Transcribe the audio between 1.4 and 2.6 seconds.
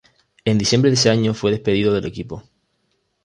despedido del equipo.